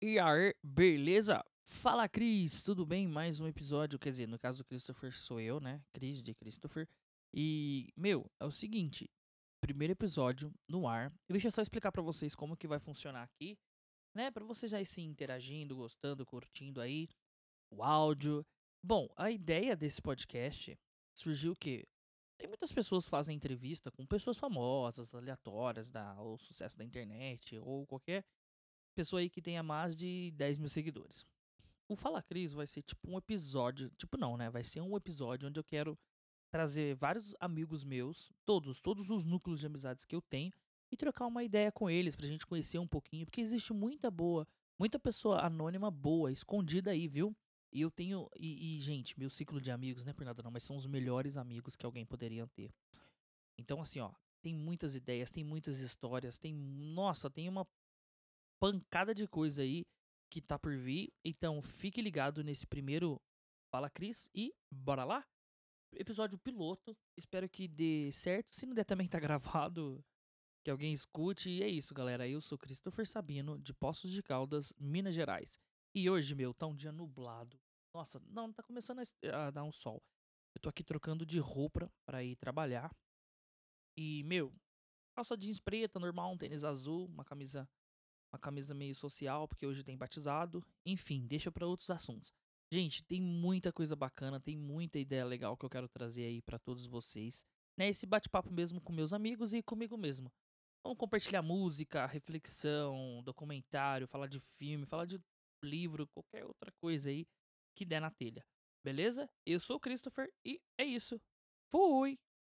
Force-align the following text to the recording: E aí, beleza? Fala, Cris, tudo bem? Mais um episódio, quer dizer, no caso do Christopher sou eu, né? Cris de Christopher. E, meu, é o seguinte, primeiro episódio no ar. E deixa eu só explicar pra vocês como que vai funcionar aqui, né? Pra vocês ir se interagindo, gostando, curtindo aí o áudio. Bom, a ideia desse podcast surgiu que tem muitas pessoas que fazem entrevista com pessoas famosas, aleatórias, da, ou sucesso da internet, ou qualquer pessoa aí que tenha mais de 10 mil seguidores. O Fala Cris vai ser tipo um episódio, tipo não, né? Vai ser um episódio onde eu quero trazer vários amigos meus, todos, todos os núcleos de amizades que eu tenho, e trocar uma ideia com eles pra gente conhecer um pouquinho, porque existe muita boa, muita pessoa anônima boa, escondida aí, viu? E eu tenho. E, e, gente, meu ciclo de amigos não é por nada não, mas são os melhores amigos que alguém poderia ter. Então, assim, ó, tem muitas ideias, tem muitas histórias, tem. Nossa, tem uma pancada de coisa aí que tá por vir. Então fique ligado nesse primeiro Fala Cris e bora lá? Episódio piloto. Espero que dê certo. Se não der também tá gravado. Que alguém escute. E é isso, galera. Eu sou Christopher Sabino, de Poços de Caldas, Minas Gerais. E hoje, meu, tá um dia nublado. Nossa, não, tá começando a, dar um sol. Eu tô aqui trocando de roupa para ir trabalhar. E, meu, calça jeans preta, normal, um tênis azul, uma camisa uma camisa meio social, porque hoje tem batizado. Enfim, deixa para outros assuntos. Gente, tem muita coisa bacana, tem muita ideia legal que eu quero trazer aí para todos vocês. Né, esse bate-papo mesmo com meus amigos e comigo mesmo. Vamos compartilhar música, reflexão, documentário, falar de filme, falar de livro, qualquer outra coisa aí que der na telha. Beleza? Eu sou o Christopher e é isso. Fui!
E 0.00 0.16
aí, 0.16 0.54
beleza? 0.62 1.44
Fala, 1.64 2.08
Cris, 2.08 2.62
tudo 2.62 2.86
bem? 2.86 3.08
Mais 3.08 3.40
um 3.40 3.48
episódio, 3.48 3.98
quer 3.98 4.10
dizer, 4.10 4.28
no 4.28 4.38
caso 4.38 4.58
do 4.58 4.64
Christopher 4.64 5.12
sou 5.12 5.40
eu, 5.40 5.58
né? 5.58 5.82
Cris 5.92 6.22
de 6.22 6.32
Christopher. 6.36 6.88
E, 7.34 7.88
meu, 7.96 8.30
é 8.38 8.44
o 8.44 8.52
seguinte, 8.52 9.10
primeiro 9.60 9.94
episódio 9.94 10.54
no 10.68 10.86
ar. 10.86 11.12
E 11.28 11.32
deixa 11.32 11.48
eu 11.48 11.52
só 11.52 11.60
explicar 11.60 11.90
pra 11.90 12.00
vocês 12.00 12.36
como 12.36 12.56
que 12.56 12.68
vai 12.68 12.78
funcionar 12.78 13.24
aqui, 13.24 13.58
né? 14.14 14.30
Pra 14.30 14.44
vocês 14.44 14.72
ir 14.72 14.86
se 14.86 15.00
interagindo, 15.00 15.74
gostando, 15.74 16.24
curtindo 16.24 16.80
aí 16.80 17.08
o 17.68 17.82
áudio. 17.82 18.46
Bom, 18.80 19.08
a 19.16 19.32
ideia 19.32 19.74
desse 19.74 20.00
podcast 20.00 20.78
surgiu 21.12 21.56
que 21.56 21.84
tem 22.38 22.46
muitas 22.46 22.70
pessoas 22.70 23.04
que 23.04 23.10
fazem 23.10 23.34
entrevista 23.34 23.90
com 23.90 24.06
pessoas 24.06 24.38
famosas, 24.38 25.12
aleatórias, 25.12 25.90
da, 25.90 26.14
ou 26.20 26.38
sucesso 26.38 26.78
da 26.78 26.84
internet, 26.84 27.58
ou 27.58 27.84
qualquer 27.84 28.24
pessoa 28.94 29.20
aí 29.20 29.30
que 29.30 29.42
tenha 29.42 29.62
mais 29.62 29.96
de 29.96 30.32
10 30.32 30.58
mil 30.58 30.68
seguidores. 30.68 31.26
O 31.88 31.96
Fala 31.96 32.22
Cris 32.22 32.52
vai 32.52 32.66
ser 32.66 32.82
tipo 32.82 33.10
um 33.10 33.16
episódio, 33.16 33.90
tipo 33.96 34.16
não, 34.16 34.36
né? 34.36 34.50
Vai 34.50 34.62
ser 34.64 34.80
um 34.80 34.96
episódio 34.96 35.48
onde 35.48 35.58
eu 35.58 35.64
quero 35.64 35.98
trazer 36.50 36.94
vários 36.94 37.34
amigos 37.40 37.84
meus, 37.84 38.30
todos, 38.44 38.80
todos 38.80 39.10
os 39.10 39.24
núcleos 39.24 39.60
de 39.60 39.66
amizades 39.66 40.04
que 40.04 40.14
eu 40.14 40.22
tenho, 40.22 40.52
e 40.90 40.96
trocar 40.96 41.26
uma 41.26 41.44
ideia 41.44 41.70
com 41.70 41.88
eles 41.88 42.16
pra 42.16 42.26
gente 42.26 42.46
conhecer 42.46 42.78
um 42.78 42.86
pouquinho, 42.86 43.26
porque 43.26 43.40
existe 43.40 43.72
muita 43.72 44.10
boa, 44.10 44.46
muita 44.78 44.98
pessoa 44.98 45.40
anônima 45.44 45.90
boa, 45.90 46.32
escondida 46.32 46.90
aí, 46.90 47.06
viu? 47.06 47.36
E 47.72 47.82
eu 47.82 47.90
tenho. 47.90 48.28
E, 48.36 48.78
e, 48.78 48.80
gente, 48.80 49.18
meu 49.18 49.28
ciclo 49.28 49.60
de 49.60 49.70
amigos 49.70 50.04
não 50.04 50.10
é 50.10 50.14
por 50.14 50.24
nada 50.24 50.42
não, 50.42 50.50
mas 50.50 50.64
são 50.64 50.76
os 50.76 50.86
melhores 50.86 51.36
amigos 51.36 51.76
que 51.76 51.84
alguém 51.84 52.06
poderia 52.06 52.46
ter. 52.48 52.72
Então, 53.58 53.80
assim, 53.80 54.00
ó, 54.00 54.10
tem 54.40 54.54
muitas 54.54 54.94
ideias, 54.94 55.30
tem 55.30 55.44
muitas 55.44 55.78
histórias, 55.78 56.38
tem. 56.38 56.54
Nossa, 56.54 57.28
tem 57.28 57.48
uma 57.48 57.66
pancada 58.60 59.14
de 59.14 59.26
coisa 59.26 59.62
aí 59.62 59.86
que 60.30 60.40
tá 60.40 60.58
por 60.58 60.76
vir. 60.76 61.12
Então 61.24 61.60
fique 61.62 62.00
ligado 62.00 62.42
nesse 62.44 62.66
primeiro 62.66 63.20
Fala 63.70 63.90
Cris 63.90 64.30
e 64.34 64.54
bora 64.70 65.04
lá? 65.04 65.26
Episódio 65.92 66.38
piloto. 66.38 66.96
Espero 67.16 67.48
que 67.48 67.66
dê 67.66 68.10
certo. 68.12 68.54
Se 68.54 68.66
não 68.66 68.74
der 68.74 68.84
também 68.84 69.08
tá 69.08 69.18
gravado. 69.18 70.04
Que 70.64 70.70
alguém 70.70 70.92
escute. 70.92 71.50
E 71.50 71.62
é 71.62 71.68
isso, 71.68 71.94
galera. 71.94 72.28
Eu 72.28 72.40
sou 72.40 72.58
Christopher 72.58 73.06
Sabino, 73.06 73.58
de 73.58 73.72
Poços 73.72 74.10
de 74.10 74.22
Caldas, 74.22 74.72
Minas 74.78 75.14
Gerais. 75.14 75.58
E 75.94 76.08
hoje, 76.10 76.34
meu, 76.34 76.52
tá 76.52 76.66
um 76.66 76.74
dia 76.74 76.92
nublado. 76.92 77.58
Nossa, 77.94 78.20
não, 78.26 78.52
tá 78.52 78.62
começando 78.62 79.00
a, 79.32 79.50
dar 79.50 79.64
um 79.64 79.72
sol. 79.72 80.02
Eu 80.54 80.60
tô 80.60 80.68
aqui 80.68 80.84
trocando 80.84 81.24
de 81.24 81.38
roupa 81.38 81.90
para 82.06 82.22
ir 82.22 82.36
trabalhar. 82.36 82.94
E, 83.96 84.22
meu, 84.24 84.52
calça 85.14 85.36
jeans 85.36 85.58
preta, 85.58 85.98
normal, 85.98 86.32
um 86.32 86.38
tênis 86.38 86.62
azul, 86.62 87.06
uma 87.06 87.24
camisa 87.24 87.68
uma 88.32 88.38
camisa 88.38 88.74
meio 88.74 88.94
social, 88.94 89.48
porque 89.48 89.66
hoje 89.66 89.82
tem 89.82 89.96
batizado. 89.96 90.64
Enfim, 90.84 91.26
deixa 91.26 91.50
para 91.50 91.66
outros 91.66 91.90
assuntos. 91.90 92.32
Gente, 92.72 93.02
tem 93.04 93.20
muita 93.20 93.72
coisa 93.72 93.96
bacana, 93.96 94.38
tem 94.38 94.56
muita 94.56 94.98
ideia 94.98 95.24
legal 95.24 95.56
que 95.56 95.64
eu 95.64 95.70
quero 95.70 95.88
trazer 95.88 96.24
aí 96.24 96.42
para 96.42 96.58
todos 96.58 96.86
vocês. 96.86 97.44
Né, 97.78 97.88
esse 97.88 98.04
bate-papo 98.06 98.50
mesmo 98.50 98.80
com 98.80 98.92
meus 98.92 99.12
amigos 99.12 99.54
e 99.54 99.62
comigo 99.62 99.96
mesmo. 99.96 100.30
Vamos 100.82 100.98
compartilhar 100.98 101.42
música, 101.42 102.06
reflexão, 102.06 103.22
documentário, 103.24 104.06
falar 104.06 104.26
de 104.26 104.38
filme, 104.38 104.84
falar 104.84 105.06
de 105.06 105.20
livro, 105.64 106.06
qualquer 106.08 106.44
outra 106.44 106.72
coisa 106.80 107.08
aí 107.08 107.26
que 107.74 107.84
der 107.84 108.00
na 108.00 108.10
telha. 108.10 108.44
Beleza? 108.84 109.28
Eu 109.46 109.60
sou 109.60 109.76
o 109.76 109.80
Christopher 109.80 110.32
e 110.44 110.60
é 110.78 110.84
isso. 110.84 111.20
Fui! 111.70 112.18